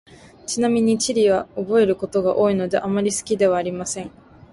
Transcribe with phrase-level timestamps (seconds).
[0.47, 4.09] ちなみに、地理は覚えることが多いので、あまり好きではありません。